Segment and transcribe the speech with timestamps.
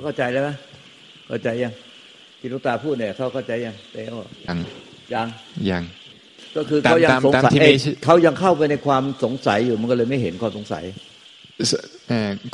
[0.00, 0.50] เขาเข้าใจแล้วไหม
[1.28, 1.72] เข้าใจยัง
[2.40, 4.02] ที่ลูกตาพูดเนี่ยเขาเข้าใจยังเต้
[4.48, 4.58] ยัง
[5.14, 5.28] ยัง
[5.70, 5.82] ยัง
[6.56, 7.52] ก็คือเขายังสงสัย
[8.04, 10.84] เขายังเข้าไปในความสงสัยอยู่มันก็เลยไม่เห็นความสงสัย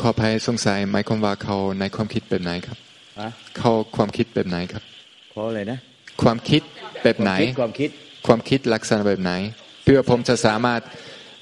[0.01, 2.79] ขอภัยสงสัยหมายความว่าเขาในความคิดแบบไหนครับ
[3.59, 4.83] เขาความคิดแบบไหนครับ
[5.31, 5.79] เขาอะไรนะ
[6.23, 6.63] ความคิด
[7.03, 7.91] แบบไหนความคิด
[8.27, 9.33] ความคิดลักษณะแบบไหน
[9.85, 10.81] เพื่อผมจะสามารถ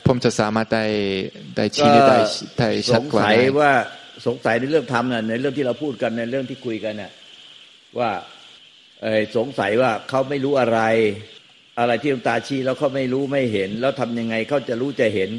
[0.07, 0.87] ผมจะสามารถได้
[1.57, 2.19] ได้ชี้ได้
[2.59, 3.73] ได้ชัดกว่าสงสัยว่า
[4.27, 7.13] สงสัยในเรื่องธรรมน่ะในเรื่องที่เราพูดกันในเรื่องที่คุยกันน่ะ
[7.99, 8.11] ว่า
[9.37, 10.81] สงสัยว่าเขาไม่รู้อะไร
[11.81, 15.31] อะไรที่ดวงตาชี้แล้วเขาไม่รู้ไม่เห็น แล้วทำยังไงเขาจะรู้จะเห็น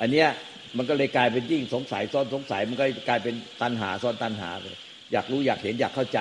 [0.00, 0.28] อันเนี้ย
[0.76, 4.76] มันก็เลยกลายเป็นยิ่งสงสัยซ้อนสงสัยมันก็กลายเป็นตัณหาซ้อนตัณหาเลย
[5.12, 6.18] อยากรู้อยากเห็นอยากเข้าใจ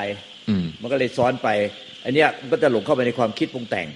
[0.82, 1.50] มันก็เลยซ้อนไป
[2.06, 3.88] อันเนี้ยมันก็จะหลงเข้าไปในความคิดปรุงแต่ง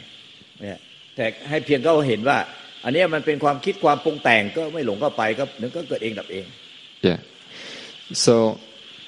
[0.61, 0.79] เนี่ย
[1.15, 2.37] แต่ให้เพียงเขาเห็นว่า
[2.85, 6.45] อันนี้มันเป็นความคิดความปรุงแต่งก็ไม่หลงเข้าไปก็นึกก็เกิดเองดับเอง
[7.07, 7.19] yeah
[8.13, 8.59] so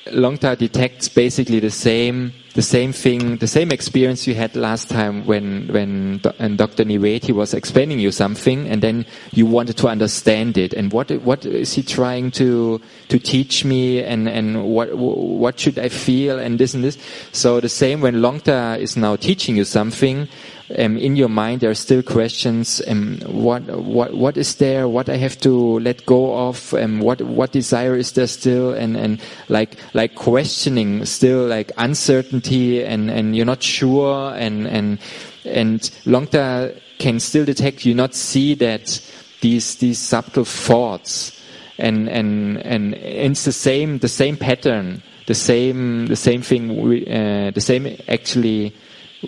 [0.07, 5.25] Longta detects basically the same the same thing, the same experience you had last time
[5.25, 6.85] when when and Dr.
[6.85, 10.73] Niveti was explaining you something, and then you wanted to understand it.
[10.73, 15.77] And what what is he trying to to teach me, and and what what should
[15.77, 16.97] I feel, and this and this.
[17.33, 20.29] So the same when Longta is now teaching you something,
[20.77, 25.09] um, in your mind there are still questions um, what what what is there what
[25.09, 28.97] I have to let go of and um, what what desire is there still and
[28.97, 34.99] and like like questioning still like uncertainty and and you're not sure and and
[35.45, 38.99] and Longta can still detect you not see that
[39.41, 41.39] these these subtle thoughts
[41.77, 47.51] and and and it's the same the same pattern the same the same thing uh,
[47.53, 48.73] the same actually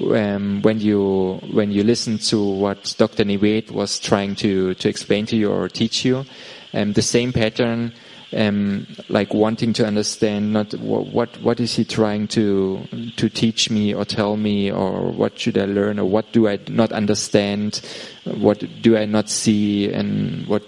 [0.01, 3.23] um, when you when you listen to what Dr.
[3.23, 6.25] Nivet was trying to to explain to you or teach you,
[6.73, 7.93] um, the same pattern,
[8.33, 12.83] um, like wanting to understand not what, what what is he trying to
[13.15, 16.59] to teach me or tell me or what should I learn or what do I
[16.69, 17.81] not understand,
[18.25, 20.63] what do I not see and what.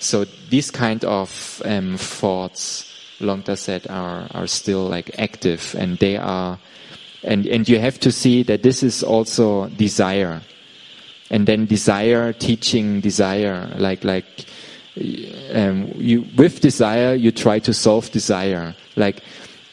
[0.00, 2.84] So these kind of um, thoughts,
[3.18, 6.58] Longta said, are are still like active and they are
[7.22, 10.40] and, and you have to see that this is also desire.
[11.30, 14.24] And then desire, teaching desire, like, like,
[15.52, 18.74] um, you, with desire, you try to solve desire.
[18.96, 19.22] Like,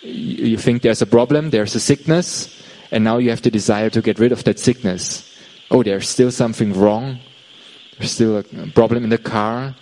[0.01, 2.61] you think there's a problem, there's a sickness,
[2.91, 5.31] and now you have to desire to get rid of that sickness.
[5.71, 7.19] Oh, there's still something wrong.
[7.97, 9.75] There's still a problem in the car.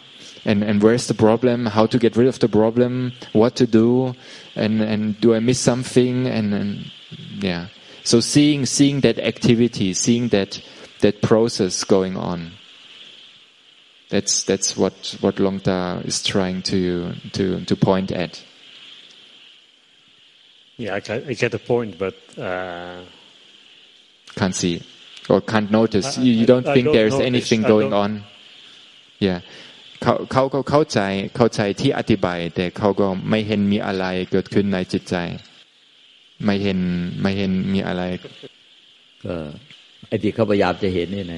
[0.45, 1.65] And, and where's the problem?
[1.65, 3.13] How to get rid of the problem?
[3.31, 4.13] What to do?
[4.55, 6.27] And, and do I miss something?
[6.27, 6.91] And, and
[7.40, 7.66] yeah.
[8.04, 10.60] So seeing seeing that activity, seeing that
[11.00, 12.52] that process going on.
[14.10, 18.42] That's that's what what Longta is trying to to to point at.
[20.76, 23.00] Yeah, I, I get the point, but uh,
[24.36, 24.82] can't see
[25.28, 26.16] or can't notice.
[26.16, 27.26] I, you, you don't I, think there's notice.
[27.26, 28.24] anything going on.
[29.18, 29.40] Yeah.
[30.02, 31.00] เขาเขาก็เข้าใจ
[31.36, 35.14] เข้าใจที่อธิบายแต่เขาก็ไม่เห็นมีอะไรเกิดขึ้นในจิตใจ
[36.44, 36.78] ไม่เห็น
[37.20, 38.02] ไม่เห็นมีอะไร
[39.24, 39.34] ก็
[40.08, 41.36] ไอ้ที่เขาพยายามจะเห็นนี่ไง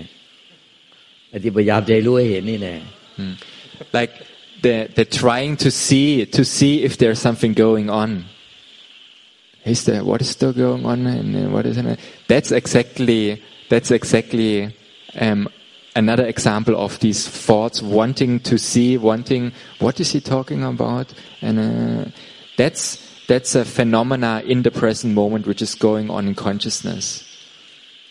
[1.30, 2.68] ไอ้ที่พยายามจะรู้ให้เห็นนี่ไง
[3.96, 4.12] like
[4.62, 8.10] they they're trying to see to see if there's something going on
[9.64, 11.98] is there what is still going on and what is it
[12.28, 14.52] that's exactly that's exactly
[15.18, 15.48] um,
[15.96, 21.58] another example of these thoughts wanting to see wanting what is he talking about and
[21.58, 22.10] uh,
[22.56, 27.23] that's that's a phenomena in the present moment which is going on in consciousness.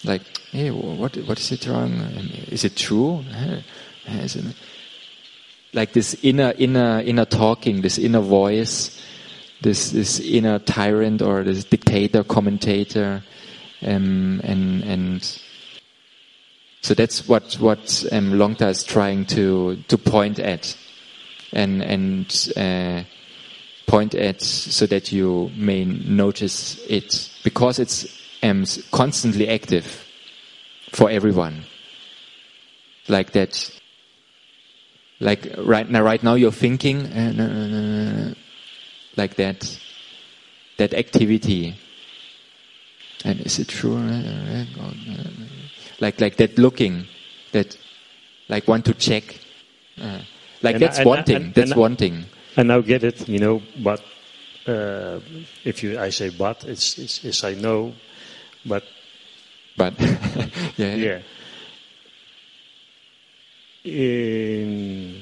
[0.04, 1.92] Like, hey, what what is it wrong?
[2.48, 3.24] Is it true?
[4.06, 4.44] Is it,
[5.72, 9.02] like this inner inner inner talking, this inner voice,
[9.62, 13.22] this this inner tyrant or this dictator, commentator,
[13.82, 15.40] um, and and
[16.82, 20.76] so that's what what um, Longta is trying to to point at,
[21.52, 22.52] and and.
[22.56, 23.04] Uh,
[23.86, 27.30] point at so that you may notice it.
[27.42, 28.06] Because it's
[28.42, 30.04] um, constantly active
[30.90, 31.64] for everyone.
[33.08, 33.70] Like that.
[35.20, 38.34] Like right now right now you're thinking uh,
[39.16, 39.78] like that.
[40.76, 41.76] That activity.
[43.24, 43.96] And is it true?
[46.00, 47.06] Like like that looking.
[47.52, 47.76] That
[48.48, 49.38] like want to check.
[50.00, 50.20] Uh,
[50.62, 52.24] like and that's one thing that's one thing
[52.56, 54.00] I now get it, you know, but
[54.66, 55.20] uh,
[55.64, 57.94] if you I say but, it's, it's, it's I know,
[58.64, 58.84] but.
[59.76, 59.94] But,
[60.76, 60.94] yeah.
[60.94, 61.20] Yeah.
[63.84, 65.20] In,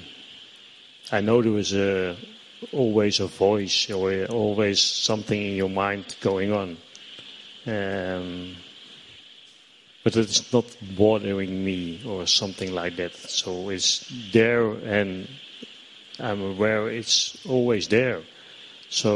[1.11, 2.17] I know there was a,
[2.73, 6.77] always a voice or always something in your mind going on.
[7.67, 8.57] Um,
[10.05, 10.65] but it's not
[10.97, 13.15] bothering me or something like that.
[13.15, 15.29] So it's there and
[16.29, 17.17] I'm aware it's
[17.55, 18.21] always there.
[19.01, 19.11] So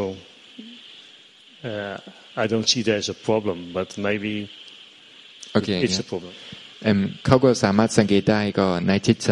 [1.69, 1.97] uh,
[2.43, 4.35] I don't see that as a problem, but maybe
[5.53, 6.33] โอเค it's a problem.
[6.85, 9.31] เอิ่มเขาก็สามารถสังเกตได้ก็ในจิตใจ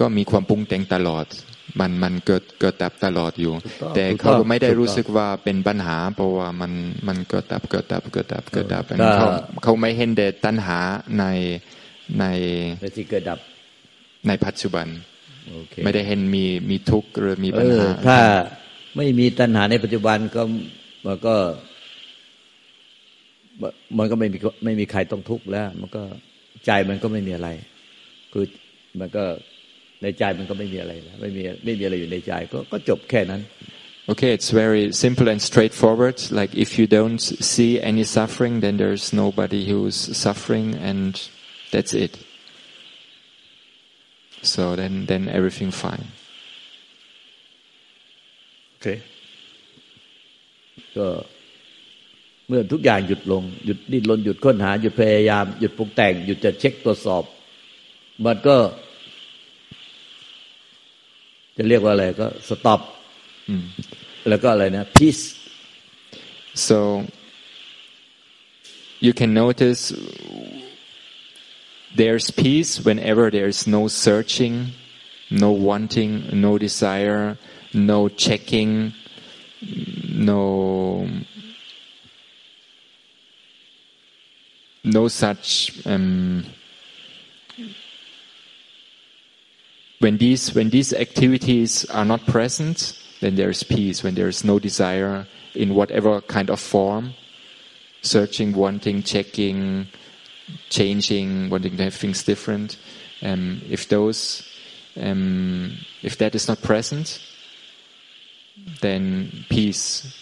[0.00, 1.26] ก็มีความปรุงแต่งตลอด
[1.80, 6.72] มันมันเกิดเกิดดับตลอดอยู่ถูกต้องแต่ถูกต้องเขาก็ไม่ได้ถูกต้องรู้สึกว่าเป็นปัญหา เพราะว่ามัน
[7.08, 9.26] มันเกิดดับเกิดดับเกิดดับเกิดดับถ้าเขา
[9.62, 10.78] เขาไม่เห็นแต่ตัณหา
[11.18, 11.24] ใน
[12.18, 12.24] ใน
[12.82, 13.38] ในที่เกิดดับ
[14.28, 15.15] ในปัจจุบันโอเค
[15.84, 18.18] ไม่ได้เห็นมีมีทุกข์หรือมีเอปัญอหาถ้า
[18.96, 20.42] ไม่มีตัณหาในปัจจุบันก็
[21.06, 21.36] มันก็
[23.98, 26.02] มันก็ไม่มีไม่มีใครต้องทุกข์แล้ว มันก็
[26.66, 27.48] ใจมันก็ไม่มีอะไร
[28.32, 28.44] คือ
[29.00, 29.24] มันก็
[30.02, 33.42] ในใจมันก็ไม่มีอะไรแล้วไม่มีไม่มีอะไรอยู่ในใจก็ก็จบแค่นั้น
[34.08, 36.16] Okay, it's very simple and straightforward.
[36.30, 41.20] Like if you don't see any suffering, then there's nobody who's suffering, and
[41.72, 42.16] that's it.
[44.42, 46.06] So then, then everything fine.
[48.78, 49.00] Okay.
[50.96, 51.08] ก็
[52.48, 57.22] เมื่อทุกอย่างหยุดลง หยุดดิ้นรนหยุดค้นหา หยุดพยายาม หยุดปรุงแต่ง หยุดจะเช็คตรวจสอบ
[58.24, 58.56] มันก็
[61.56, 62.80] จะเรียกว่าอะไรก็สต็อป
[64.28, 65.24] แล้วก็อะไรนะ peace
[66.68, 66.78] So
[69.04, 69.82] you can notice
[71.96, 74.72] there's peace whenever there's no searching,
[75.30, 77.38] no wanting, no desire,
[77.72, 78.92] no checking,
[80.08, 81.08] no
[84.84, 86.44] no such um,
[89.98, 94.02] when these when these activities are not present then there's peace.
[94.02, 97.14] When there's no desire in whatever kind of form
[98.02, 99.88] searching wanting checking
[100.68, 102.76] changing wanting to have things different.
[103.22, 104.48] Um, if those
[105.00, 107.20] um, if that is not present
[108.80, 110.14] then peace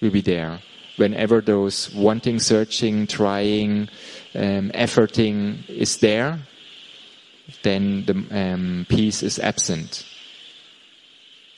[0.00, 0.60] will be there.
[0.96, 3.88] Whenever those wanting searching trying
[4.34, 6.40] um, efforting is there
[7.62, 10.06] then the um, peace is absent.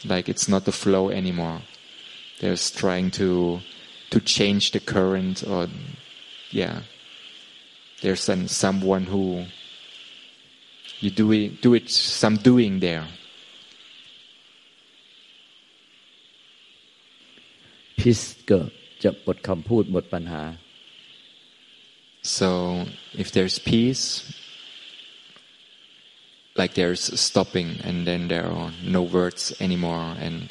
[0.05, 1.62] Like it's not the flow anymore.
[2.40, 3.61] There's trying to
[4.11, 5.69] to change the current or
[6.50, 6.82] yeah
[8.01, 9.45] there's some, someone who
[11.00, 13.06] you do it do it some doing there
[17.98, 18.60] peace ก็
[19.04, 20.44] จะหมดคำพูดหมดปัญหา
[22.38, 22.50] so
[23.22, 24.06] if there's peace
[26.60, 30.45] like there's stopping and then there are no words anymore and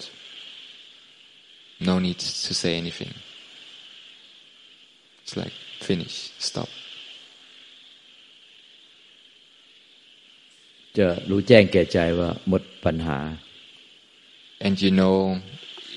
[1.88, 3.12] no need to say anything
[5.23, 5.55] it's like
[5.88, 6.15] finish
[6.49, 6.71] stop
[10.99, 13.19] จะรู้แจ้งแก่ใจว่าหมดปัญหา
[14.65, 15.19] and you know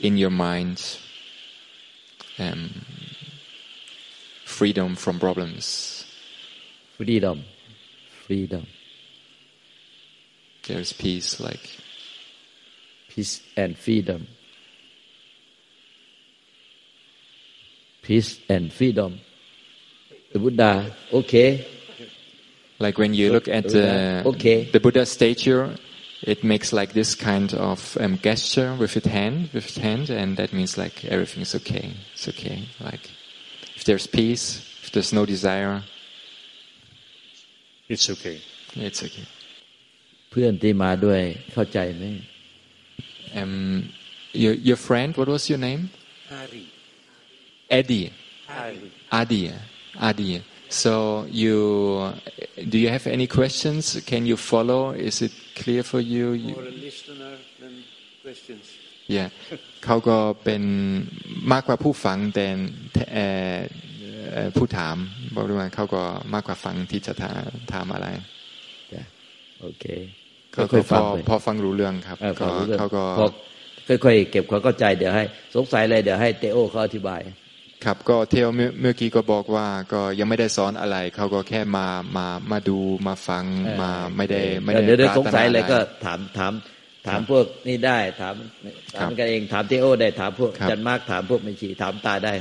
[0.08, 0.78] in your mind
[2.44, 2.62] um,
[4.58, 5.66] freedom from problems
[6.98, 7.38] freedom
[8.26, 8.64] freedom
[10.66, 11.66] there's peace like
[13.12, 14.22] peace and freedom
[18.02, 19.20] peace and freedom
[20.32, 21.50] the Buddha okay
[22.80, 24.58] like when you look at the, Okay.
[24.76, 25.76] the Buddha statue
[26.34, 30.38] it makes like this kind of um, gesture with its hand with its hand and
[30.38, 33.04] that means like everything is okay it's okay like
[33.78, 34.46] if there's peace
[34.84, 35.84] if there's no desire
[37.94, 38.38] It's okay.
[38.88, 39.26] it's okay
[40.32, 41.22] เพื่อนที่มาด้วย
[41.54, 42.04] เข้าใจไหม
[43.40, 43.90] um,
[44.44, 45.82] your, your friend what was your name
[47.80, 48.10] Eddie
[49.22, 49.44] Adi
[50.10, 50.34] Adi
[50.71, 51.57] so you
[52.73, 56.69] do you have any questions can you follow is it clear for you, you More
[56.75, 57.75] a listener than
[58.25, 58.65] questions.
[59.17, 59.29] yeah
[59.85, 60.63] เขาก็เป็น
[61.53, 62.47] มากกว่าผู้ฟังแต่
[63.15, 63.57] เอ่อ
[64.33, 64.97] เอ่อผู้ถาม
[65.35, 66.03] บอกด้วยว่าเขาก็
[66.35, 68.07] มากกว่าฟังที่จะถามถามอะไร
[68.93, 69.03] จ้ะ
[69.63, 69.85] โอเค
[70.55, 73.27] ก็ค่อยพๆฟัองไปพอฟังรู้เรื่องครับเออพก็อรู้เรื่องเขาก็พอ
[74.05, 77.21] ค่อยๆเก็บความเข้าใจเดี๋ยวให้ สงสัยอะไรเดี๋ยวให้เตโอเขาอธิบาย
[77.85, 83.45] ครับก็เที่ยวเมื่อเมื่อกี้ก็บอกว่าก็ยังไม่ได้สอนอะไร เขาก็แค่มามามาดูมาฟัง
[83.81, 86.53] มาไม่ได้ไม่ได้เดี๋ยวเดี๋ยวปสรางถนาสัยอะไรอะไรก็ถามถาม
[87.07, 88.35] ถามพวกนี่ได้ถาม
[88.99, 92.35] ถามกันเองถามเตโอได้ถามพวกครับจันมากถามพวกไม่ชีถามตาได้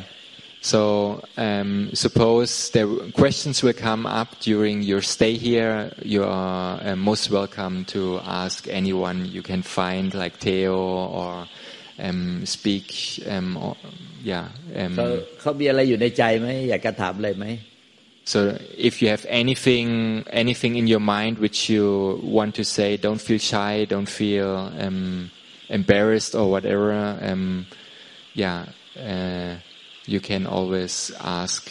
[0.59, 5.91] So um, suppose there questions will come up during your stay here.
[6.03, 11.47] You are uh, most welcome to ask anyone you can find, like Theo or
[11.99, 13.75] um, speak um,
[14.19, 14.45] or, yeah
[14.95, 17.45] เขา um, เขามีอะไรอยู่ในใจไหมอยากจะถามอะไรไหม
[18.31, 18.39] so
[18.87, 19.89] if you have anything
[20.43, 21.85] anything in your mind which you
[22.37, 24.51] want to say don't feel shy don't feel
[24.85, 25.01] um,
[25.79, 26.89] embarrassed or whatever
[27.29, 27.45] um,
[28.43, 28.59] yeah
[29.11, 29.51] uh,
[30.13, 30.93] you can always
[31.39, 31.61] ask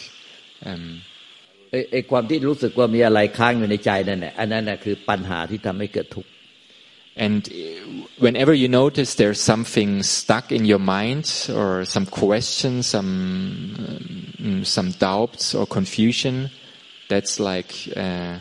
[0.69, 0.85] um,
[1.71, 6.29] ไอ้ไอ้ความที่รู้สึกว่ามีอะไรค้างอยู่ในใจนั่นแหละอันนั้นน่ะคือปัญหาที่ทำให้เกิดทุกข์
[7.16, 14.22] And uh, whenever you notice there's something stuck in your mind or some question, some
[14.40, 16.50] um, some doubts or confusion,
[17.08, 18.38] that's like uh,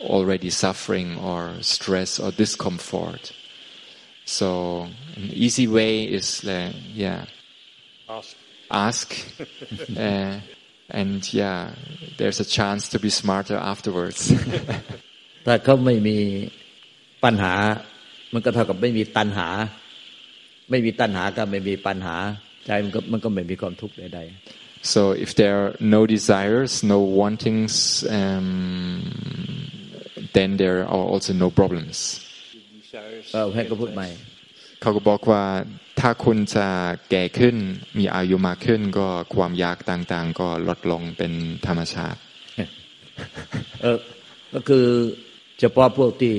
[0.00, 3.32] already suffering or stress or discomfort.
[4.24, 7.26] So an easy way is uh, yeah,
[8.08, 8.36] Ask.
[8.70, 9.14] ask,
[9.96, 10.40] uh,
[10.88, 11.72] and yeah,
[12.16, 14.32] there's a chance to be smarter afterwards.
[15.46, 16.18] ถ้าเขาไม่มี
[17.24, 17.54] ปัญหา
[18.33, 19.47] มันก็เท่ากับไม่มีตัณหา
[20.69, 22.15] ไม่มีตัณหาก็ไม่มีปัญหา
[22.65, 24.21] ใจมันก็มันก็ไม่มีความทุกข์ใด
[24.93, 29.01] So if there are no desires, no wantings, um,
[30.33, 31.95] then there are also no problems.
[32.83, 33.25] Desires.
[33.29, 34.07] ๆเออให้ก็พูดใหม่
[34.81, 35.43] เขาก็บอกว่า
[35.99, 36.67] ถ้าคุณจะ
[37.09, 37.55] แก่ขึ้น
[37.97, 41.31] มีอายุมากขึ้นก็ความอยากต่างๆ ก็ลดลงเป็น
[41.67, 42.19] ธรรมชาติ
[43.81, 43.97] เออ
[44.53, 44.85] ก็คือ
[45.59, 46.35] เฉพาะพวกที่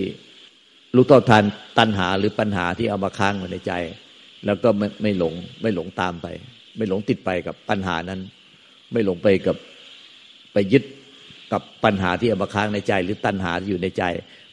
[0.97, 1.45] รู้เท่าทัน
[1.79, 3.73] ตัณหาหรือปัญหาที่เอามาค้างไว้ในใจ
[4.47, 6.27] แล้วก็ไม่ไม่หลงไม่หลงตามไป
[6.77, 8.21] ไม่หลงติดไปกับปัญหานั้น
[8.93, 9.57] ไม่หลงไปกับ
[10.53, 10.85] ไปยึด
[11.53, 14.05] กับปัญหาที่เอามาค้างในใจ หรือตัณหาที่อยู่ในใจ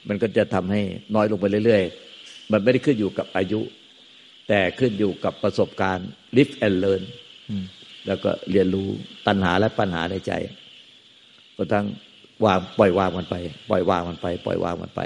[0.08, 0.82] มันก็จะทำให้
[1.16, 3.62] น้อยลงไปเรื่อยๆ มันไม่ได้ขึ้นอยู่กับอายุ
[4.48, 6.08] แต่ขึ้นอยู่กับประสบการณ์
[6.38, 7.04] live and learn
[8.08, 8.88] แล้วก็เรียนรู้
[9.28, 10.34] ตัณหาและปัญหาในใจ
[11.56, 11.86] ก็ทั้ง
[12.46, 13.36] วางปล่อยวางมันไป
[13.70, 15.02] ปล่อยวางมันไป ปล่อยวางมันไป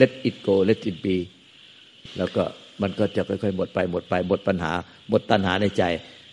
[0.00, 1.16] let it go let it be
[2.18, 2.42] แล้วก็
[2.82, 4.72] มันก็จะค่อยๆหมดไปหมดไปหมดปัญหา
[5.10, 5.84] หมดตัณหาในใจ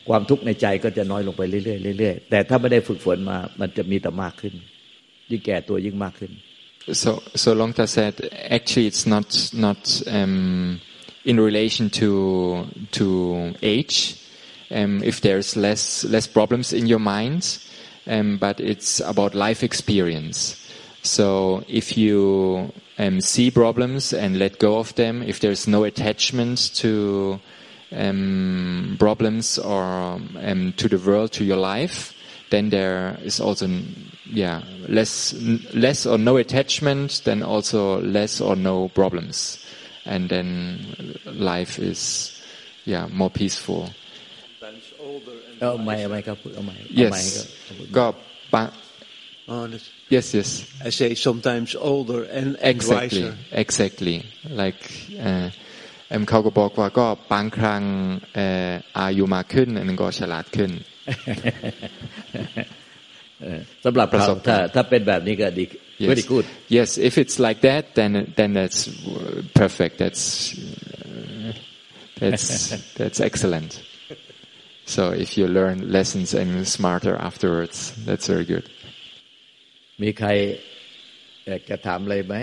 [0.09, 4.53] ความทุกข์ในใจก็จะน้อยลงไปเรื่อยๆเรื่อยๆแต่ถ้าไม่ได้ฝึกฝนมามันจะมีแต่มากขึ้น
[5.31, 6.33] ยิ่งแก่ตัวยิ่งมากขึ้น
[7.03, 10.79] So, so Longta said, actually, it's not not um,
[11.25, 12.65] in relation to
[12.97, 13.97] to age.
[14.71, 17.59] Um, if there's less less problems in your mind,
[18.07, 20.37] um, but it's about life experience.
[21.03, 26.74] So if you um, see problems and let go of them, if there's no attachment
[26.76, 27.40] to
[27.94, 32.14] um, problems or um, to the world, to your life,
[32.52, 33.66] then there is also
[34.26, 35.34] yeah less
[35.74, 39.36] less or no attachment then also less or no problems
[40.04, 40.46] and then
[41.26, 42.00] life is
[42.84, 43.90] yeah more peaceful
[44.60, 47.46] Sometimes older and เอาไม่เอาไม่ครับเอาไม่เอาไม่ yes
[47.96, 48.04] ก็
[49.48, 50.50] ก็ปะ Oh, that's- yes yes
[50.88, 53.30] I say sometimes older and, and exactly wiser.
[53.64, 54.16] exactly
[54.62, 54.82] like
[55.20, 55.46] เอ่อ
[56.10, 57.82] เอ็มเขาก็บอกว่าก็บางครั้ง
[58.34, 60.70] เอ่ออายุมากขึ้นอันนั้นก็ฉลาดขึ้น
[63.42, 65.66] เออสำหรับ ประ เรา สบการณ์ ถ้าถ้าเป็นแบบนี้ก็ดี
[66.04, 66.08] Yes.
[66.12, 66.46] very good
[66.78, 69.94] Yes, if it's like that, then then that's uh, perfect.
[70.02, 70.24] That's
[70.58, 71.52] uh,
[72.20, 72.46] that's
[72.98, 73.70] that's excellent.
[74.94, 77.76] So if you learn lessons and smarter afterwards,
[78.08, 78.64] that's very good.
[80.01, 80.29] มีใคร
[81.45, 82.35] อยากจะถามอะไรไหม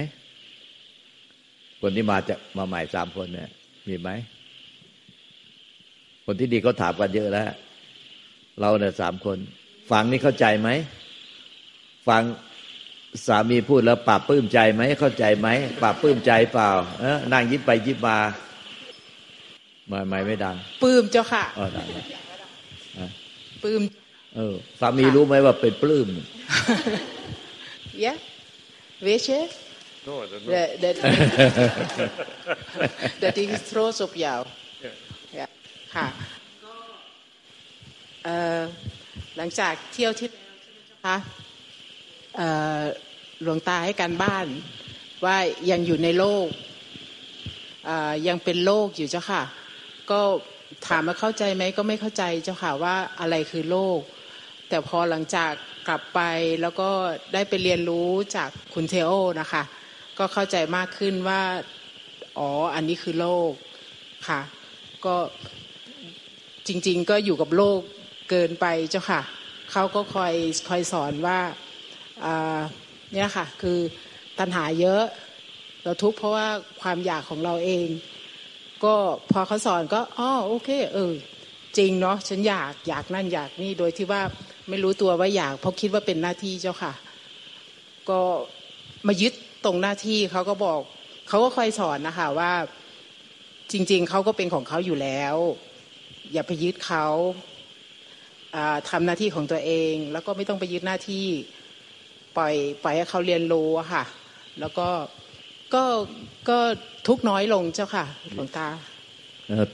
[1.80, 3.50] คนที่มาจากมาใหม่สามคนเนี่ย
[3.88, 4.10] มีไหม
[6.24, 7.50] คนที่ดีเขาถามกันเยอะแล้ว
[8.60, 9.38] เราเนี่ยสามคน
[9.90, 10.68] ฟังนี่เข้าใจไหม
[12.08, 12.22] ฟัง
[13.26, 15.48] สามีพูดแล้วปราบปลื้มใจไหม เข้าใจไหม
[15.82, 16.70] ปราบปลื้มใจเปล่า
[17.00, 18.18] เออนั่งยิ้มไปยิ้มมา
[19.88, 22.04] ไม่ไม่ไม่ดังปลื้มเจ้าค่ะเออดังแล้ว
[23.62, 23.82] ปลื้ม
[24.36, 26.08] เออสามีรู้ไหมว่าเป็นปลื้ม
[28.02, 28.16] yeah
[29.06, 29.38] weet je
[30.06, 30.52] No, I don't know.
[30.52, 30.96] dat dat
[33.22, 34.40] dat hij is trots op jou
[35.38, 35.46] ja
[35.94, 36.06] ค่ะ
[38.24, 38.62] เอ่อ
[39.36, 41.16] หลังจากเที่ยวที่แล้วใช่ไหมเจ้าคะ
[42.36, 42.48] เอ่
[42.80, 42.82] อ
[43.42, 44.46] หลวงตาให้การบ้าน
[45.24, 45.36] ว่า
[45.70, 46.48] ยังอยู่ในโลก
[47.86, 49.42] เอ่อยังเป็นโลกอยู่เจ้าค่ะ
[50.10, 50.20] ก็
[50.86, 54.00] ถามมาเข้าใจไหมก็ไม่เข้าใจเจ้าค่ะว่าอะไรคือโลก
[54.68, 55.52] แต่พอหลังจาก
[55.88, 56.20] กลับไป
[56.62, 56.90] แล้วก็
[57.34, 59.62] ได้ไปเรียนรู้จากคุณเทโอนะคะ
[60.18, 61.42] ก็เข้าใจมากขึ้นว่า
[62.38, 63.52] อ๋อ อันนี้คือโลก
[64.28, 64.40] ค่ะ
[65.04, 65.16] ก็
[66.68, 67.80] จริง ๆ ก็อยู่กับโลก
[68.30, 69.20] เกินไปเจ้าค่ะ
[69.72, 70.34] เขาก็คอย
[70.68, 71.38] คอยสอนว่า
[73.12, 73.78] เนี่ยค่ะ คือ
[74.38, 75.02] ตัณหาเยอะ
[75.82, 76.48] เราทุกข์เพราะว่า
[76.82, 77.88] ความอยากของเราเอง
[78.84, 78.94] ก็
[79.32, 81.12] พอเขาสอนก็อ๋อโอเค เออ
[81.78, 84.22] จริงเนาะฉันอยากอยากนั่นอยากนี่โดยที่ว่า
[84.70, 86.92] ไม่รู้ตัวว่าอยาก เพราะคิดว่าเป็นหน้าที่เจ้าค่ะ
[88.10, 88.20] ก็
[89.06, 89.32] มายึด
[89.64, 90.80] ตรงหน้าที่เขาก็บอก
[91.28, 92.52] เขาก็คอยสอนนะคะว่า
[93.72, 95.36] จริง ๆเขาก็เป็นของเขาอยู่แล้ว
[96.32, 97.06] อย่าไปยึดเขา
[98.56, 101.26] อ่าทำหน้าที่ของตัวเอง แล้วก็ไม่ต้องไปยึดหน้าที่
[102.36, 104.04] ปล่อยปล่อยให้เขาเรียนรู้อะค่ะ
[104.60, 104.88] แล้วก็
[105.74, 105.84] ก็
[106.48, 106.58] ก็
[107.08, 108.04] ทุกน้อยลงเจ้าค่ะ
[108.34, 108.68] หลวงตา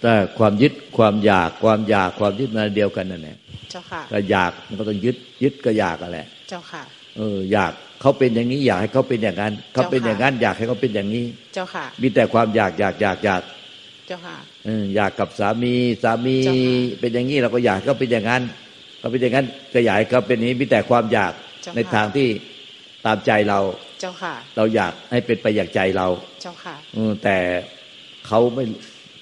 [0.02, 3.36] แต่ความยึดความอยากความอยากความยึดมันอันเดียวกันนั่นแหละ
[3.70, 6.82] เจ้าค่ะก็อยากมันก็ต้องยึดยึดก็อยากกันแหละ เจ้าค่ะ
[7.16, 11.24] เอออยากเขาเป็นอย่างนี้อยากให้เขาเป็นอย่างนั้นเขาเป็นอย่างนั้นอยากให้เขาเป็นอย่างนี้
[11.54, 13.42] เจ้าค่ะ มีแต่ความอยากอยากอยากอยาก
[14.06, 14.36] เจ้าค่ะ
[14.66, 18.42] เอออยากกับสามีสามีเจ้าค่ะเป็นอย่างนี้เราก็อยากให้เขาเป็นอย่างนั้น
[18.98, 22.28] เขาเป็นอย่างนั้นก็อยากให้เขาเป็นอย่างนี้มีแต่ความอยากเจ้าค่ะในทางที่
[23.06, 23.60] ตามใจเรา
[24.00, 26.06] เจ้าค่ะ เราอยากให้เป็นไปอย่างใจเรา
[26.42, 27.36] เจ้าค่ะเออแต่
[28.26, 28.64] เขาไม่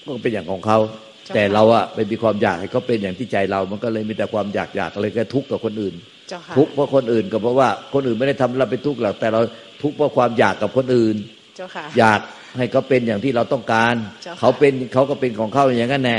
[0.08, 0.78] ก็เป็นอย่างของเขา
[1.24, 5.94] เจ้าค่ะแต่เราอะไปมีความอยากให้เขาเป็นอย่างที่ใจเรา มันก็เลยมีแต่ความอยากอยากเลยก็ทุกข์กับคนอื่น
[6.28, 9.40] เจ้าค่ะทุกข์เพราะคนอื่นก็เพราะว่าคนอื่นไม่ได้ทำให้เราเป็นทุกข์หรอกแต่เรา
[9.82, 11.16] ทุกข์เพราะความอยากกับคนอื่น
[11.56, 12.20] เจ้าค่ะอยาก
[12.58, 16.18] ให้เขาเป็นอย่างที่เราต้องการเจ้าค่ะเขาเป็นเขาก็เป็นของเขาอย่างนั้นแน่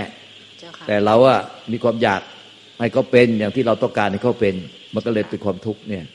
[0.60, 1.40] เจ้าค่ะแต่เราอะ
[1.72, 2.22] มีความอยาก
[2.80, 4.56] ให้เขาเป็นอย่างที่เราต้องการให้เขาเป็น
[4.94, 6.06] มันก็เลยเป็นความทุกข์เนี่ย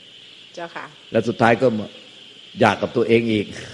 [0.55, 1.67] เจ้าค่ะแล้วสุดท้ายก็
[2.61, 3.74] อยากกับตัวเองอีกเจ้าค่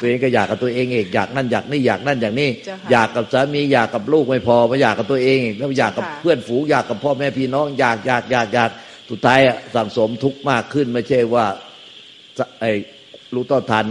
[0.00, 8.70] ตัวเองก็อยากกับตัวเองอีกอยากนั่นอยากนี่อยากนั่นอย่างนี้เจ้าค่ะอยากกับสามีอยากกับลูกไม่พอมาอยากกับตัวเองอีกแล้วอยากกับเจ้าค่ะเพื่อนฝูงอยากกับพ่อแม่พี่น้องอยากอยากอยากอยาก
[9.10, 11.46] สุดท้ายอะสั่งสมทุกข์มากขึ้น ไม่ใช่ว่า
[12.38, 12.70] จะไอ้
[13.34, 13.86] รู้ต่อทัน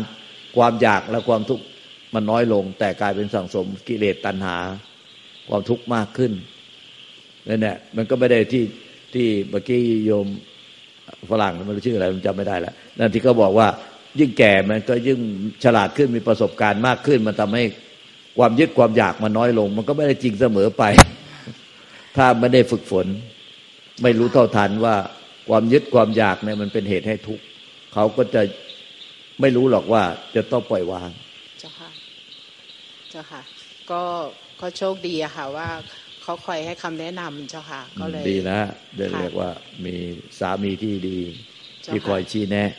[0.56, 1.64] ความอยากและความทุกข์
[2.14, 4.58] มันน้อยลง แต่กลายเป็นสั่งสมกิเลสตัณหา
[5.50, 6.32] ความทุกข์มากขึ้น
[7.50, 8.64] นั่นแหละมันก็ไม่ได้ที่
[9.14, 10.28] ที่เมื่อกี้โยม
[11.32, 13.68] ฝรั่งมันชื่ออะไรมันจำไม่ได้แล้วนั่นที่เขาบอกว่า
[14.20, 15.20] ยิ่งแก่มันก็ยิ่ง
[15.64, 17.64] ฉลาดขึ้นมีประสบการณ์มากขึ้น มันทำให้
[18.38, 20.84] ความยึดความอยากมันน้อยลง มันก็ไม่ได้จริงเสมอไป
[22.18, 23.08] ถ้าไม่ได้ฝึกฝน
[24.04, 24.96] ไม่รู้เท่าทันว่า
[25.50, 27.44] ความยึดความอยากเนี่ยมันเป็นเหตุให้ทุกข์
[27.94, 28.42] เขาก็จะ
[29.42, 30.04] ไม่รู้หรอกว่า
[30.36, 31.10] จะต้องปล่อยวาง
[31.60, 31.90] เจ้าค่ะ
[33.10, 33.42] เจ้าค่ะ
[33.92, 34.02] ก็
[34.62, 35.70] ก็โชคดีอะค่ะ ว่า
[36.24, 38.60] เขาคอยให้คำแนะนำเจ้าค่ะ ก็เลยดีนะ
[38.96, 39.50] เดี๋ยวค่ะเรียกว่า
[39.86, 39.96] มี
[40.40, 41.20] สามีที่ดี
[41.84, 42.70] เจ้าที่ค่ะคอยชี้แนะ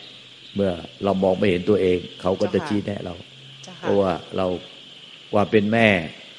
[0.55, 0.71] เมื่อ
[1.05, 3.14] เรามองไม่เห็นตัวเอง เขาก็จะเจ้าค่ะชี้แนะเรา
[3.64, 4.47] เจ้าเพค่ะราะว่าเรา
[5.33, 5.88] ความเป็นแม่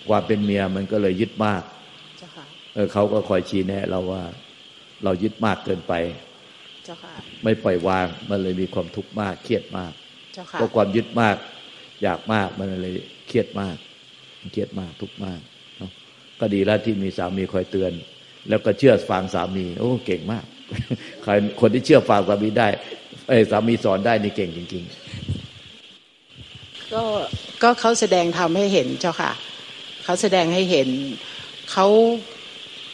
[0.10, 1.64] ความเป็นเมียมันก็เลยยึดมาก
[2.18, 4.24] เจ้าค่ะเออเขาก็คอยชี้แนะเราว่า
[5.04, 5.94] เรายึดมากเกินไป
[6.86, 9.94] เจ้าค่ะไม่ปล่อยวางมันเลยมีความทุกข์มากเครียดมาก
[10.34, 11.36] เจ้าค่ะเพราะความยึดมาก
[12.04, 12.96] อยากมากมันเลย
[13.28, 13.78] เครียดมาก
[14.52, 15.40] เครียดมากทุกข์มาก
[15.78, 15.92] เนาะ
[16.40, 17.92] ก็ดีแล้วที่มีสามีคอยเตือน
[18.50, 20.46] แล้วก็เชื่อฟังสามี โอ้เก่งมาก
[21.24, 22.68] ใครคนที่เชื่อฟังสามีได้
[23.28, 24.84] เอ้ยสามีสอนได้นี่เก่งจริง
[26.94, 27.04] ก็
[27.64, 29.32] ก็เขาแสดงทำให้เห็นเจ้าค่ะ
[30.04, 30.88] เขาแสดงให้เห็น
[31.72, 31.88] เขา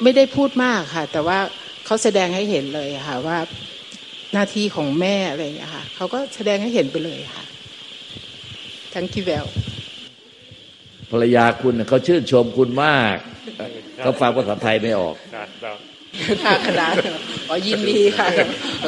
[0.04, 1.40] ไม่ได้พูดมากค่ะ แต่ว่า
[1.86, 3.38] เขาแสดงให้เห็นเลยค่ะ ว่า
[4.34, 7.46] หน้าที่ของแม่อะไรอย่างเงี้ยค่ะเขาก็แสดงให้เห็นไปเลยค่ะ
[8.94, 13.16] ทั้งกีแววๆภรรยาคุณน่ะเขาชื่นชมคุณมาก
[14.02, 15.16] เขาฟังภาษาไทยไม่ออก
[16.20, 16.88] ครับครับค่ะคณะ
[17.50, 18.28] อ๋อยินดีค่ะ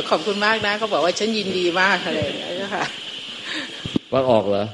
[0.09, 2.85] ขอบคุณมากนะเขาบอกว่าฉันยินดีมากอะไรอย่างเงี้ยค่ะ
[4.11, 4.65] ฟังออกเหรอ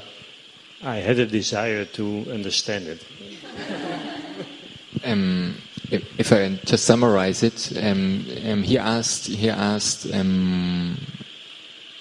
[0.82, 3.00] I had a desire to understand it.
[5.04, 5.60] Um,
[5.90, 10.96] if, if I just summarize it, um, um, he asked he asked um,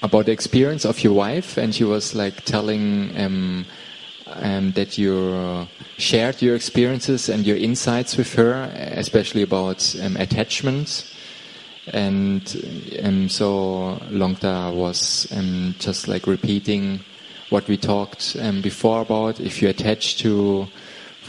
[0.01, 3.65] about the experience of your wife, and she was like telling um,
[4.33, 11.13] um, that you shared your experiences and your insights with her, especially about um, attachment.
[11.93, 12.41] And
[13.03, 17.01] um, so Longta was um, just like repeating
[17.49, 19.39] what we talked um, before about.
[19.39, 20.67] If you attach to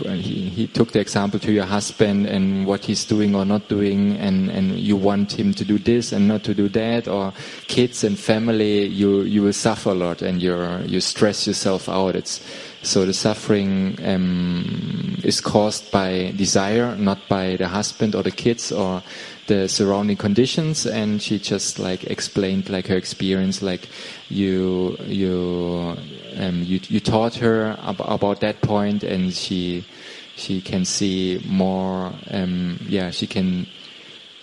[0.09, 4.17] he, he took the example to your husband and what he's doing or not doing
[4.17, 7.33] and, and you want him to do this and not to do that or
[7.67, 12.17] kids and family you you will suffer a lot and you're you stress yourself out
[12.17, 12.41] it's
[12.83, 18.73] so the suffering um, is caused by desire not by the husband or the kids
[18.73, 19.03] or
[19.49, 20.87] the surrounding conditions.
[20.87, 23.89] And she just like explained like her experience like
[24.29, 25.97] you you
[26.39, 29.85] um, you, you taught her ab- about that point and she
[30.37, 33.67] she can see more um, yeah she can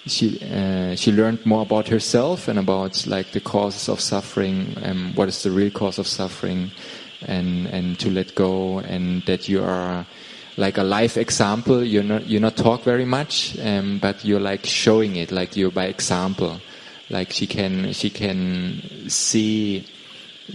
[0.06, 5.13] she uh, she learned more about herself and about like the causes of suffering um,
[5.15, 6.71] what is the real cause of suffering
[7.25, 10.06] and and to let go and that you are
[10.58, 11.84] like a life example.
[11.84, 15.71] You're not you not talk very much um, but you're like showing it like you're
[15.71, 16.60] by example.
[17.10, 19.86] Like she can she can see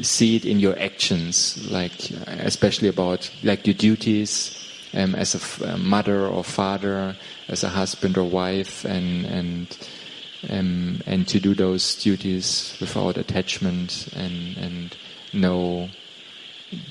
[0.01, 4.59] see it in your actions like especially about like your duties
[4.95, 7.15] um, as a mother or father
[7.49, 9.79] as a husband or wife and and
[10.51, 14.97] um, and to do those duties without attachment and and
[15.33, 15.89] know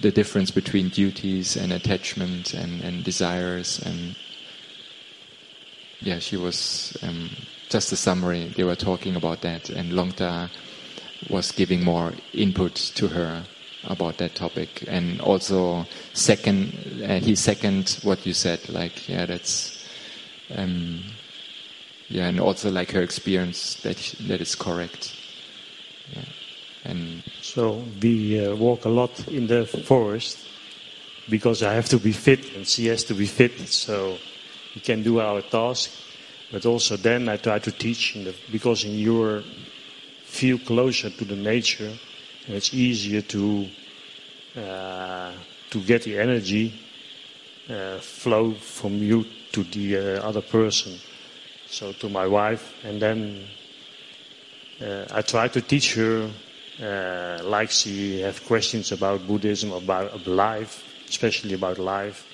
[0.02, 4.16] the difference between duties and attachment and, and desires and
[6.02, 7.30] yeah, she was um,
[7.70, 8.52] just a summary.
[8.56, 10.50] They were talking about that, and Longta
[11.30, 13.44] was giving more input to her
[13.84, 18.68] about that topic, and also second, uh, he second what you said.
[18.70, 19.88] Like, yeah, that's,
[20.56, 21.04] um,
[22.10, 25.16] yeah, and also like her experience that that is correct.
[26.14, 26.24] Yeah.
[26.84, 30.40] And So we uh, walk a lot in the forest
[31.30, 34.18] because I have to be fit and she has to be fit, so
[34.74, 35.92] we can do our task.
[36.50, 39.44] But also then I try to teach in the, because in your
[40.24, 41.92] feel closer to the nature,
[42.48, 43.68] and it's easier to
[44.56, 45.32] uh,
[45.72, 46.74] to get the energy
[47.70, 50.98] uh, flow from you to the uh, other person,
[51.68, 53.44] so to my wife, and then
[54.82, 56.30] uh, I try to teach her,
[56.82, 62.26] uh, like she have questions about Buddhism, about life, especially about life.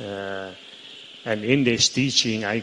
[0.00, 0.50] Uh,
[1.24, 2.62] and in this teaching, I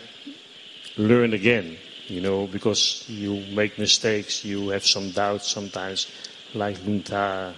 [0.98, 6.08] learn again, you know, because you make mistakes, you have some doubts sometimes,
[6.54, 7.54] like Lunta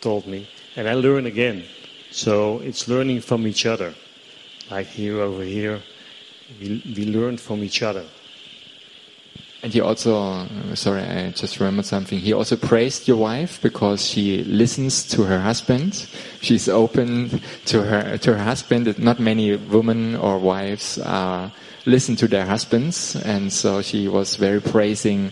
[0.00, 1.64] told me, and I learn again.
[2.10, 3.94] So it's learning from each other.
[4.70, 5.82] Like here over here,
[6.60, 8.04] we, we learn from each other.
[9.62, 12.18] And he also, uh, sorry, I just remembered something.
[12.18, 16.06] He also praised your wife because she listens to her husband.
[16.40, 18.98] She's open to her to her husband.
[18.98, 21.50] Not many women or wives uh,
[21.84, 25.30] listen to their husbands, and so she was very praising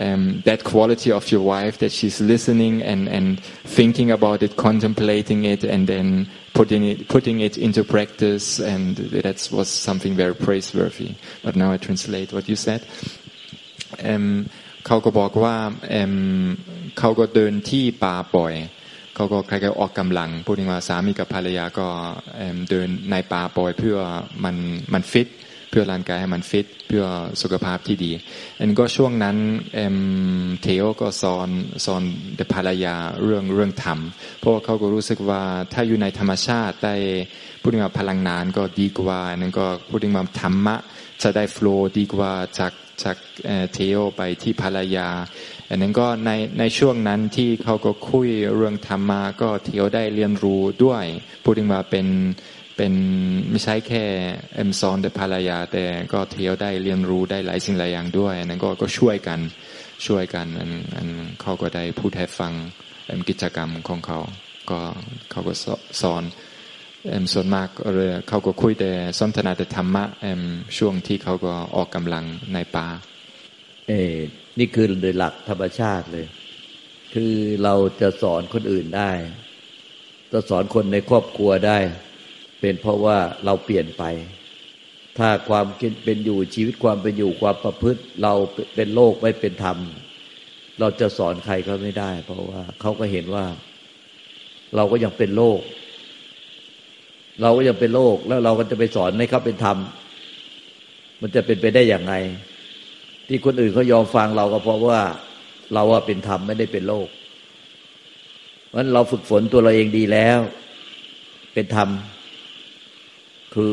[0.00, 5.44] um, that quality of your wife that she's listening and and thinking about it, contemplating
[5.44, 8.58] it, and then putting it putting it into practice.
[8.58, 11.14] And that was something very praiseworthy.
[11.42, 12.86] But now I translate what you said.
[14.02, 14.24] เอิ่ม
[14.86, 15.56] เขาก็บอกว่า
[15.90, 16.12] เอิ่ม
[16.98, 18.54] เขาก็เดินที่ป่าบ่อย
[19.14, 21.86] เขาก็ใครก็ออกกำลังพูดถึงว่าสามีกับภรรยาก็
[22.36, 23.96] เอิ่มเดินในป่าบ่อยเพื่อ
[24.44, 24.56] มัน
[24.92, 25.28] มันฟิต
[25.70, 27.04] เพื่อร่างกายให้มันฟิต เพื่อ
[27.42, 28.12] สุขภาพที่ดี
[28.58, 29.36] อันก็ช่วงนั้น
[29.74, 29.98] เอิ่ม
[30.60, 31.48] Theo ก็สอน
[31.84, 32.02] สอน
[32.36, 33.98] เดภรรยาเรื่องเรื่องธรรม
[34.38, 36.96] เพราะว่าเขาก็รู้สึกว่าถ้าอยู่ในธรรมชาติได้
[37.60, 40.76] พูดถึงว่าพลังงานก็ดีกว่านั่นก็พูดถึงว่าธรรมะ
[41.22, 43.16] จะได้ฟล์ดีกว่าจาก จาก
[43.72, 45.08] เทโอไปที่ภรรยา
[45.68, 51.04] อันนั้นก็ในในช่วงนั้นที่เขาก็คุยเรื่องธรรมะก็เทโอได้เรียนรู้ด้วย
[51.44, 52.06] พูดถึงว่าเป็น
[52.76, 52.92] เป็น
[53.50, 54.04] ไม่ใช่แค่
[54.54, 59.40] เอ็มซอนแต่ภรรยา แต่ก็เทโอได้เรียนรู้ได้หลายสิ่งหลายอย่างด้วยอันนั้นก็ก็ช่วยกัน
[60.06, 61.08] ช่วยกันอันอัน
[61.40, 62.52] เขาก็ได้พูดให้ฟัง
[63.28, 64.18] กิจกรรมของเขา
[64.70, 64.80] ก็
[65.30, 65.52] เขาก็
[66.02, 66.22] สอน
[67.04, 67.68] เอ็มส่วนมาก
[68.28, 70.42] เขาก็คุยแต่สนทนาแต่ธรรมะเอ็ม
[70.78, 72.86] ช่วงที่เขาก็ออกกำลังในป่า
[73.88, 73.92] เอ
[74.58, 76.26] นี่คือโดยหลักธรรมชาติเลย
[77.14, 77.32] คือ
[77.64, 79.10] เราจะสอนคนอื่นได้
[80.32, 81.78] จะสอนคนในครอบครัวได้
[82.60, 84.04] เป็นเพราะว่าเราเปลี่ยนไป
[85.18, 85.66] ถ้าความ
[86.04, 88.34] เป็นอยู่ชีวิตความเป็นอยู่ความประพฤติ เรา
[88.74, 89.78] เป็นโลกไม่เป็นธรรม
[90.80, 93.44] เราจะสอนใครก็ไม่ได้ เพราะว่าเขาก็เห็นว่า
[94.76, 95.60] เราก็ยังเป็นโลก
[97.40, 99.76] เราก็ยังเป็นโลกแล้วเราก็จะไปสอนให้เขาเป็นธรรม
[101.20, 102.14] มันจะเป็นไปได้อย่างไง
[103.28, 105.02] ที่คนอื่นเขายอมฟังเราก็เพราะว่า
[105.72, 107.08] เราว่าเป็นธรรมไม่ได้เป็นโลก
[108.66, 110.38] เพราะฉะนั้นเราฝึกฝนตัวเราเองดีแล้ว
[111.54, 111.88] เป็นธรรม
[113.54, 113.72] คือ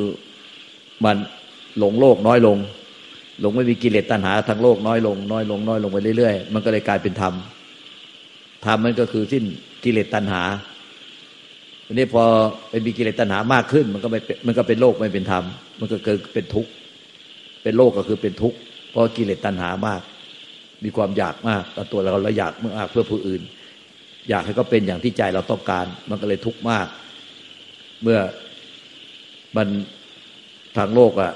[1.06, 1.18] มัน
[1.80, 2.58] หลงโลกน้อยลง
[3.42, 7.34] หลงไม่มีกิเลสตัณหาทางโลกน้อยลง น้อยลง น้อยลงไปเรื่อยๆ มันก็เลยกลายเป็นธรรม
[8.66, 9.44] ธรรมมันก็คือสิ้น
[9.84, 10.42] กิเลสตัณหา
[11.86, 12.24] ทีนี้พอ
[12.70, 15.44] ไปมีกิเลสตัณหามากขึ้น มันก็ไม่มันก็เป็นโลกไม่เป็นธรรม
[15.80, 16.72] มันก็เกิดเป็นทุกข์
[17.64, 18.58] เป็นโลกก็คือเป็นทุกข์
[18.92, 20.02] เพราะกิเลสตัณหามาก
[20.84, 23.42] มีความอยากมากต่อตัวเราเราอยากมากเพื่อผู้อื่น
[24.30, 26.88] อยากให้ก็เป็นอย่างที่ใจเราต้องการ มันก็เลยทุกข์มาก
[28.04, 28.20] เมื่อ
[29.56, 29.68] มัน
[30.78, 31.32] ทางโลกอะ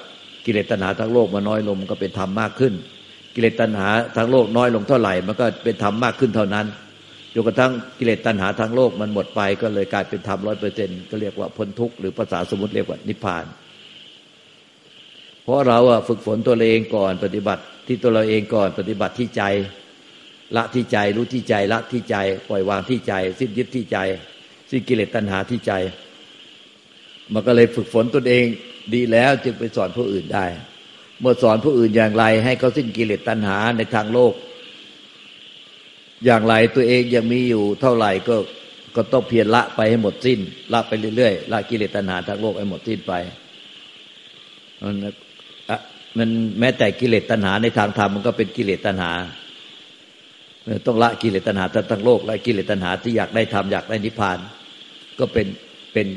[0.45, 2.73] กิเลสตัณหาทางโลกมันน้อยลงมันก็เป็นธรรมมากขึ้น
[3.35, 6.65] กิเลสตัณหาทางโลกน้อยลงเท่าไหร่ มันก็เป็นธรรมมากขึ้นเท่านั้น
[7.39, 13.45] จนกระทั่งกิเลสตัณหาทางโลกมันหมดไปก็เลยกลายเป็นธรรมร้อยเปอร์เซ็นก็เรียกว่าพ้นทุกข์หรือภาษาสมมติเรียกว่านิพพาน
[15.43, 19.43] เพราะเราอะฝึกฝนตัวเราเองก่อนปฏิบัติที่ตัวเราเองก่อนปฏิบัติที่ใจ
[20.55, 22.15] ละที่ใจรู้ที่ใจละที่ใจ
[22.49, 23.97] ปล่อยวางที่ใจ สิ้นยึดที่ใจ
[24.71, 25.73] สิ้นกิเลสตัณหาที่ใจ
[27.33, 28.45] มันก็เลยฝึกฝนตนเอง
[28.93, 30.45] ดีแล้วจึงไปสอนผู้อื่นได้
[31.21, 34.33] เมื่อสอนผู้อื่นอย่างไร ให้เขาสิ้นกิเลสตัณหาในทางโลก
[36.25, 38.35] อย่างไรตัวเองยังมีอยู่เท่าไหร่ก็
[38.95, 40.39] ก็ต้องเพียรละไปให้หมดสิ้น
[40.73, 43.13] ละไปเรื่อยๆละกิเลสตัณหาทางโลกให้หมดสิ้นไป
[44.83, 44.95] มัน
[46.17, 49.11] มันแม้แต่กิเลสตัณหาในทางธรรมมันก็เป็นกิเลสตัณหา
[50.87, 54.37] ต้องละกิเลสตัณหาทางโลกละกิเลสตัณหาที่อยากได้ธรรมอยากได้นิพพาน
[55.19, 55.47] ก็เป็น
[55.93, 56.07] เป็น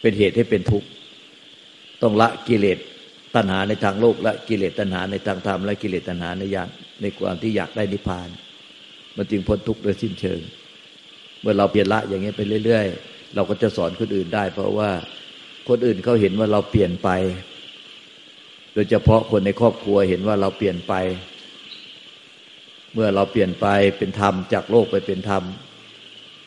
[0.00, 0.88] เป็นเหตุให้เป็นทุกข์
[2.02, 2.78] ต้องละกิเลส
[3.34, 6.68] ตัณหาในทางโลกและกิเลสตัณหาในทางธรรมและกิเลสตัณหาในยาน
[7.02, 8.28] ในความที่อยากได้นิพพาน
[9.16, 10.40] มันจึงพ้นทุกข์โดยสิ้นเชิง
[11.40, 14.90] เมื่อเราเปลี่ยนละอย่างนี้ไปเรื่อย ๆ เราก็จะสอนคนอื่นได้ เพราะว่า
[15.68, 17.10] คนอื่นเขาเห็นว่าเราเปลี่ยนไป
[18.74, 20.94] โดยเฉพาะคนในครอบครัวเห็นว่าเราเปลี่ยนไป
[22.94, 23.66] เมื่อเราเปลี่ยนไป
[23.98, 25.42] เป็นธรรมจากโลกไปเป็นธรรม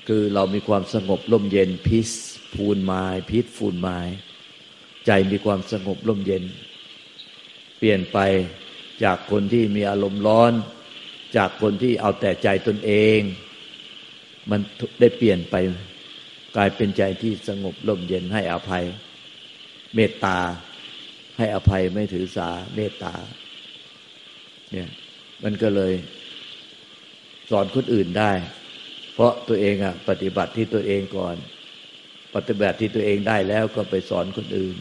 [0.07, 2.09] คือเรามีความสงบร่มเย็นพิษ
[2.53, 3.99] ฟูนไม้พิษฟูนไม้
[5.05, 6.43] ใจมีความสงบร่มเย็น
[7.77, 8.17] เปลี่ยนไป
[9.03, 10.53] จากคนที่มีอารมณ์ร้อน
[11.38, 13.19] จากคนที่เอาแต่ใจตนเอง
[14.51, 14.60] มัน
[14.99, 15.55] ได้เปลี่ยนไป
[16.55, 18.86] กลายเป็นใจที่สงบร่มเย็นให้อภัย
[19.95, 20.39] เมตตา
[21.38, 23.13] ให้อภัยไม่ถือสาเมตตา
[24.71, 24.89] เนี่ย
[25.43, 25.93] มันก็เลย
[27.49, 28.31] สอนคนอื่นได้
[29.13, 31.36] เพราะตัวเองอะปฏิบัติที่ตัวเองก่อน
[32.36, 34.75] ปฏิบัติที่ตัวเองได้แล้วก็ไปสอนคนอื่น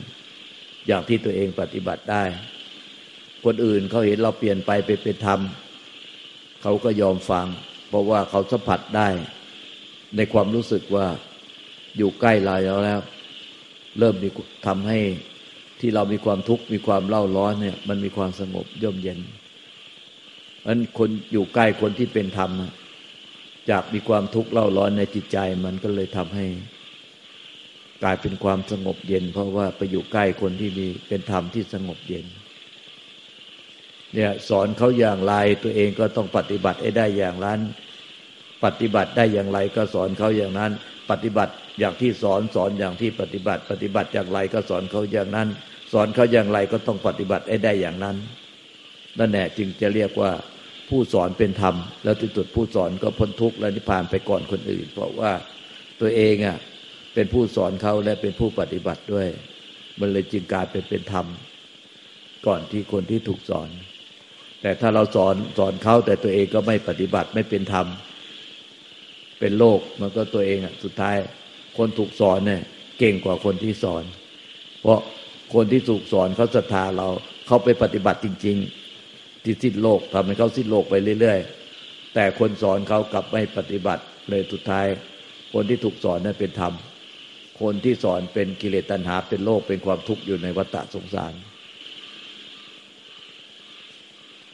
[0.86, 2.24] อย่างที่ตัวเองปฏิบัติได้
[3.44, 5.40] คนอื่นเขาเห็นเราเปลี่ยนไปไปเป็นธรรม
[6.62, 7.46] เขาก็ยอมฟัง
[7.88, 9.08] เพราะว่าเขาสัมผัสได้
[10.16, 11.06] ในความรู้สึกว่า
[11.96, 13.00] อยู่ใกล้เราแล้วแล้ว
[13.98, 14.28] เริ่มมี
[14.66, 14.98] ทำให้
[15.80, 19.18] ที่เรามีความทุกข์มีความเล่าร้อนเนี่ย มันมีความสงบย่มเย็น
[20.66, 22.50] มันคนอยู่ใกล้คนที่เป็นธรรม
[23.70, 26.46] จากมีความทุกข์เล่าร้อนในจิตใจ มันก็เลยทำให้
[28.02, 32.26] กลายเป็นความสงบเย็น เพราะว่าไปอยู่ใกล้คนที่มีเป็นธรรมที่สงบเย็น
[34.14, 37.60] เนี่ยสอนเขาอย่างไรตัวเองก็ต้องปฏิบัติให้ได้อย่างนั้น
[38.64, 40.72] ปฏิบัติได้อย่างไรก็สอนเขาอย่างนั้น
[41.10, 45.48] ปฏิบัติอย่างที่สอนสอนอย่างที่ปฏิบัติ ปฏิบัติอย่างไรก็สอนเขาอย่างนั้น
[45.92, 48.16] สอนเขาอย่างไรก็ต้องปฏิบัติให้ได้อย่างนั้น
[49.18, 50.30] นั่นแหละจึงจะเรียกว่า
[50.88, 51.74] ผู้สอนเป็นธรรม
[52.04, 55.32] แล้วที่สุดผู้สอนก็พ้นทุกข์และนิพพานไปก่อนคนอื่น เพราะว่า
[56.00, 56.56] ตัวเองอะ
[57.14, 59.28] เป็นผู้สอนเขาและเป็นผู้ปฏิบัติด้วย
[60.00, 61.26] มันเลยจึงกลายเป็นเป็นธรรม
[62.46, 63.68] ก่อนที่คนที่ถูกสอน
[64.64, 67.86] แต่ถ้าเราสอนสอนเขาแต่ตัวเองก็ไม่ปฏิบัติไม่เป็นธรรม
[69.40, 71.16] เป็นโลกมันก็ตัวเองอะสุดท้าย
[71.78, 72.62] คนถูกสอนเนี่ย
[72.98, 74.04] เก่งกว่าคนที่สอน
[74.80, 75.00] เพราะ
[75.54, 77.08] คนที่ถูกสอนเขาศรัทธาเรา
[77.46, 78.56] เขาไปปฏิบัติจริง
[79.00, 84.86] ๆ ที่สิ้นโลกทำให้เขาสิ้นโลกไปเรื่อยๆ แต่คนสอนเขากลับไม่ปฏิบัติเลยสุดท้าย
[85.54, 86.72] คนที่ถูกสอนนั้นเป็นธรรม
[87.60, 91.34] คนที่สอนเป็นกิเลสตัณหาเป็นโลกเป็นความทุกข์อยู่ในวัฏสงสาร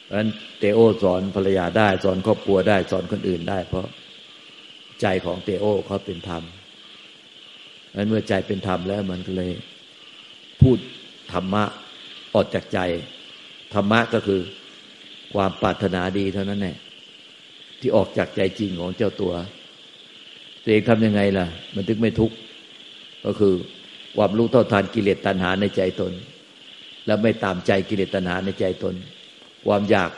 [0.11, 3.87] ราะฉะนั้นเตโอสอนภรรยาได้ สอนครอบครัวได้ สอนคนอื่นได้ เพราะ
[5.01, 6.43] ใจของเตโอเขาเป็นธรรม
[7.95, 9.51] นั้นเมื่อใจเป็นธรรมแล้วมันก็เลย
[10.61, 10.77] พูด
[11.33, 11.63] ธรรมะ
[12.35, 12.79] ออกจากใจ
[13.73, 14.41] ธรรมะก็คือ
[15.33, 16.77] ความปรารถนาดีเท่านั้นแหละ
[17.79, 19.33] ที่ออกจากใจจริงของเจ้าตัว
[20.63, 21.45] ตัวเองทำยังไงล่ะ
[21.75, 22.35] มันถึงไม่ทุกข์
[23.25, 23.53] ก็คือ
[24.17, 26.11] ความรู้เท่าทานกิเลสตัณหาในใจตน
[27.05, 28.95] แล้วไม่ตามใจกิเลสตัณหาในใจตน
[29.67, 30.11] ความอยาก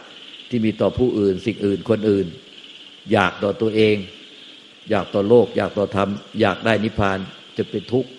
[0.49, 2.27] ที่มีต่อผู้อื่น สิ่งอื่นคนอื่น
[3.11, 3.95] อยากต่อตัวเอง
[4.89, 6.09] อยากต่อโลก อยากต่อธรรม
[6.41, 7.17] อยากได้นิพพาน
[7.57, 8.09] จะเป็นทุกข์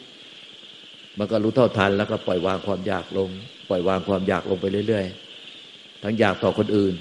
[1.19, 3.31] มันก็รู้เท่าทันแล้วก็ปล่อยวางความอยากลง
[3.69, 5.07] ปล่อยวางความอยากลงไปเรื่อย
[5.55, 6.95] ๆ ทั้งอยากต่อคนอื่น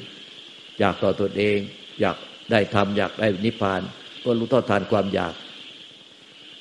[0.79, 1.57] อยากต่อตนเอง
[2.01, 2.17] อยาก
[2.51, 3.81] ได้ทำอยากได้นิพพาน
[4.23, 5.33] ก็รู้เท่าทันความอยาก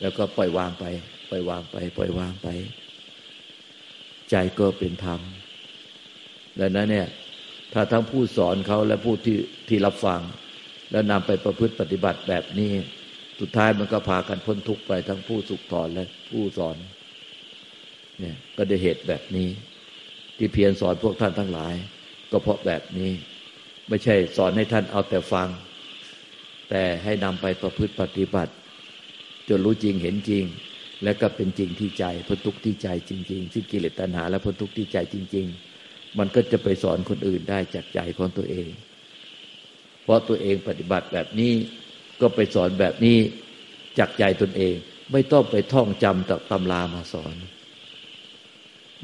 [0.01, 0.85] แล้วก็ปล่อยวางไป
[1.31, 2.49] ปล่อยวางไป ปล่อยวางไป
[4.31, 5.21] ใจก็เป็นธรรม
[6.61, 7.09] ดังนั้นเนี่ย
[7.73, 10.21] ถ้าทั้งผู้สอนเขาและผู้ที่ที่รับฟัง
[10.91, 12.73] แล้วนำไปประพฤติปฏิบัติแบบนี้
[13.41, 16.77] สุดท้ายมันก็พากันพ้นทุกข์ไปทั้งผู้สุขถอนและผู้สอน
[18.21, 19.49] เนี่ยก็ได้เหตุแบบนี้
[20.37, 21.75] ที่เพียรสอนพวกท่านทั้งหลาย
[22.31, 23.11] ก็เพราะแบบนี้
[23.89, 25.49] ไม่ใช่สอนให้ท่านเอาแต่ฟัง
[26.71, 28.53] แต่ให้นำไปประพฤติปฏิบัติ
[29.49, 30.45] จนรู้จริงเห็นจริง
[31.05, 35.72] และก็เป็นจริงที่ใจพ้นทุกข์ที่ใจจริงๆที่กิเลสตัณหา และพ้นทุกข์ที่ใจจริง ๆ
[36.19, 38.69] มันก็จะไปสอนคนอื่นได้จากใจของตัวเอง
[40.03, 41.53] เพราะตัวเองปฏิบัติแบบนี้
[42.21, 43.19] ก็ไปสอนแบบนี้
[43.99, 44.75] จากใจตนเอง
[45.13, 47.35] ไม่ต้องไปท่องจำจากตำรามาสอน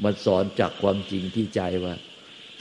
[0.03, 1.93] มันสอนจากความจริงที่ใจว่า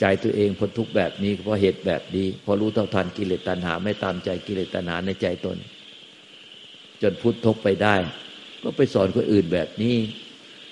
[0.00, 5.58] ใจตัวเองพ้นทุกแบบนี้เพราะเหตุแบบนี้พอรู้เท่าทันกิเลสตัณหา ไม่ตามใจกิเลสตัณหาในใจตน
[7.02, 7.94] จนพุทธทุกไปได้
[8.62, 9.96] ก็ไปสอนคนอื่นแบบนี้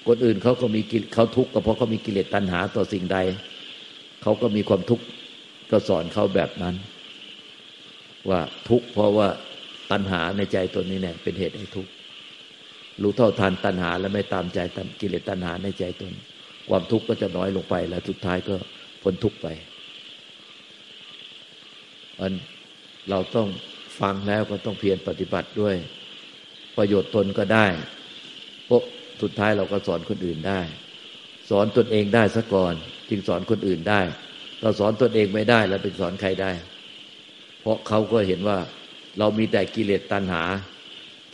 [0.07, 0.81] คนอื่นเขาก็มี
[1.15, 3.19] เขาทุกข์ก็เพราะเขามีกิเลสตัณหาต่อสิ่งใด
[4.27, 5.05] เขาก็มีความทุกข์
[5.71, 6.75] ก็สอนเขาแบบนั้น
[8.31, 9.29] ว่าทุกข์เพราะว่า
[9.91, 11.91] ตัณหาในใจตนนี้เนี่ย เป็นเหตุให้ทุกข์
[13.03, 16.13] รู้เท่าทันตัณหาและไม่ตามใจตามกิเลสตัณหาในใจตน
[16.69, 18.55] ความทุกข์ก็จะน้อยลงไป แล้วสุดท้ายก็
[19.03, 19.47] พ้นทุกข์ไป
[22.21, 22.33] อัน
[23.11, 23.49] เราต้อง
[24.01, 25.75] ฟังแล้วก็ต้องเพียรปฏิบัติด้วย
[26.77, 27.67] ประโยชน์ตนก็ได้
[28.67, 28.83] เพราะ
[29.23, 30.61] สุดท้ายเราก็สอนคนอื่นได้
[31.51, 32.77] สอนตนเองได้ซะก่อน
[33.11, 34.01] จึงสอนคนอื่นได้
[34.61, 36.51] เราสอนตนเองไม่ได้แล้วไปสอนใครได้
[37.61, 38.59] เพราะเขาก็เห็นว่า
[39.19, 40.43] เรามีแต่กิเลสตัณหา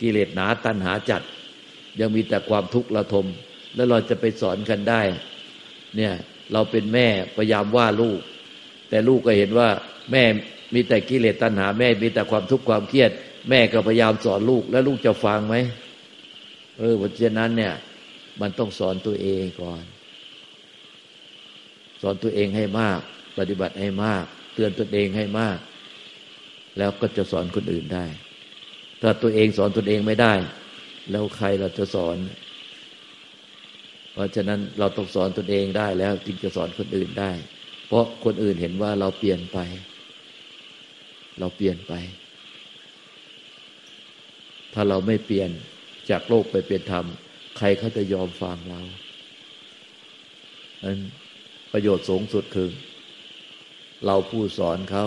[0.01, 1.21] กิเลสหนาตัณหาจัด
[1.99, 3.25] ยังมีแต่ความทุกข์ระทม
[3.75, 5.01] แล้วเราจะไปสอนกันได้
[5.97, 6.13] เนี่ย
[6.53, 8.19] เราเป็นแม่พยายามว่าลูก
[8.89, 9.69] แต่ลูกก็เห็นว่า
[10.11, 10.23] แม่
[10.73, 13.11] มีแต่กิเลสตัณหา แม่มีแต่ความทุกข์ความเครียด
[13.49, 15.55] แม่ก็พยายามสอนลูก แล้วลูกจะฟังไหม
[16.77, 17.73] เออเพราะฉะนั้นเนี่ย
[18.41, 19.83] มันต้องสอนตัวเองก่อน
[22.03, 22.99] สอนตัวเองให้มาก
[23.37, 25.57] ปฏิบัติให้มาก เตือนตัวเองให้มาก
[26.77, 28.05] แล้วก็จะสอนคนอื่นได้
[29.01, 30.33] ถ้าตัวเองสอนตัวเองไม่ได้
[31.11, 32.17] แล้วใครเราจะสอน
[34.13, 37.31] เพราะฉะนั้นเราต้องสอนตนเองได้แล้วจึงจะสอนคนอื่นได้
[37.87, 39.59] เพราะคนอื่นเห็นว่าเราเปลี่ยนไป
[41.39, 41.93] เราเปลี่ยนไป
[44.73, 45.49] ถ้าเราไม่เปลี่ยน
[46.09, 47.05] จากโลกไปเป็นธรรม
[47.57, 48.81] ใครเขาจะยอมฟังเรา
[50.83, 50.99] นั้น
[51.73, 52.69] ประโยชน์สูงสุดคือ
[54.05, 55.05] เราผู้สอนเขา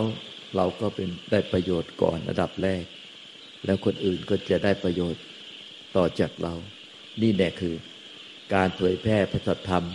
[0.57, 2.85] เราก็เป็นได้ประโยชน์ก่อนระดับแรก
[3.65, 5.23] แล้วคนอื่นก็จะได้ประโยชน์
[5.97, 6.55] ต่อจากเรา
[7.23, 7.75] นี่แน่คือ
[8.55, 9.87] การเผยแพร่พระสัทธรรม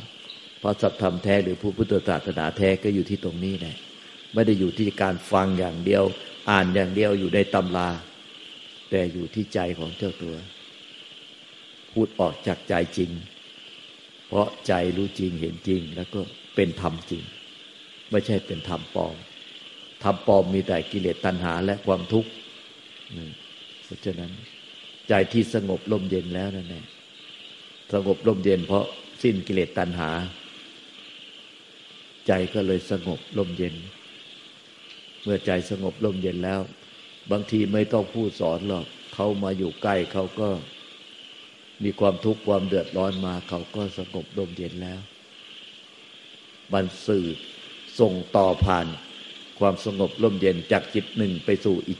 [0.61, 3.75] พระสัทธรรมแท้หรือผู้พุทธศาสนาแท้ก็อยู่ที่ตรงนี้แหละ
[4.33, 6.03] ไม่ได้อยู่ที่การฟังอย่างเดียว
[6.49, 7.89] อ่านอย่างเดียวอยู่ในตำรา
[8.89, 10.35] แต่อยู่ที่ใจของเจ้าตัว
[11.91, 13.11] พูดออกจากใจจริง
[14.31, 16.19] เพราะใจรู้จริงเห็นจริง แล้วก็
[16.55, 17.23] เป็นธรรมจริง
[18.11, 19.15] ไม่ใช่เป็นธรรมปลอม
[20.03, 22.29] ธรรมปลอมมีแต่กิเลสตัณหาและความทุกข์
[23.83, 24.31] เพราะฉะนั้น
[25.09, 26.85] ใจที่สงบลมเย็นแล้วนั่นแหละ
[27.93, 28.85] สงบลมเย็นเพราะ
[29.23, 30.09] สิ้นกิเลสตัณหา
[32.27, 33.75] ใจก็เลยสงบลมเย็น
[35.23, 36.59] เมื่อใจสงบลมเย็นแล้ว
[37.31, 40.49] บางทีไม่ต้องพูดสอนหรอกเขามาอยู่ใกล้เขาก็
[41.83, 44.99] มีความทุกข์ความเดือดร้อนมา เขาก็สงบลมเย็นแล้ว
[46.73, 47.25] มันสื่อ
[47.99, 48.87] ส่งต่อผ่าน
[49.59, 51.99] ความสงบร่มเย็นจากจิตหนึ่งไปสู่อีก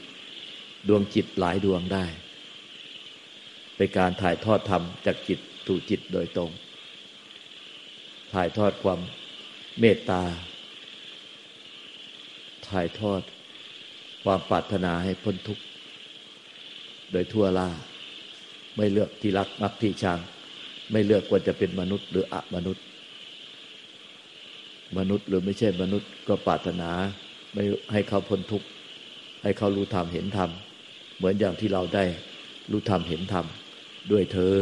[0.88, 2.04] ดวงจิตหลายดวงได้
[3.76, 6.50] เป็นการถ่ายทอดธรรมจากจิตสู่จิตโดยตรง
[8.34, 9.00] ถ่ายทอดความ
[9.80, 10.22] เมตตา
[12.68, 13.22] ถ่ายทอด
[14.24, 15.64] ความปรารถนาให้พ้นทุกข์
[17.12, 17.70] โดยทั่วล่า
[18.76, 20.18] ไม่เลือกที่รักมักที่ชัง
[20.92, 22.84] ไม่เลือกว่าจะเป็นมนุษย์หรืออมนุษย์
[24.98, 26.90] มนุษย์หรือไม่ใช่มนุษย์ก็ปรารถนา
[27.54, 28.66] ไม่ให้เขาพ้นทุกข์
[29.42, 30.50] ให้เขารู้ธรรมเห็นธรรม
[31.16, 32.04] เหมือนอย่างที่เราได้
[32.70, 33.46] รู้ธรรมเห็นธรรม
[34.10, 34.58] ด้วยเธอ